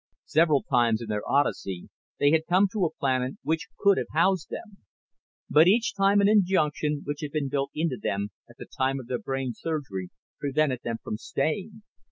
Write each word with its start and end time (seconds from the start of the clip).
Several 0.25 0.63
times 0.63 0.99
in 1.03 1.09
their 1.09 1.21
odyssey 1.29 1.87
they 2.19 2.31
had 2.31 2.47
come 2.47 2.67
to 2.71 2.85
a 2.85 2.91
planet 2.91 3.35
which 3.43 3.67
could 3.77 3.99
have 3.99 4.07
housed 4.13 4.49
them. 4.49 4.77
But 5.47 5.67
each 5.67 5.93
time 5.93 6.21
an 6.21 6.27
injunction 6.27 7.01
which 7.03 7.21
had 7.21 7.29
been 7.29 7.49
built 7.49 7.69
into 7.75 7.97
them 8.01 8.29
at 8.49 8.57
the 8.57 8.65
time 8.65 8.99
of 8.99 9.05
the 9.05 9.19
brain 9.19 9.53
surgery 9.53 10.09
prevented 10.39 10.79
them 10.83 10.97
from 11.03 11.17
staying. 11.17 11.83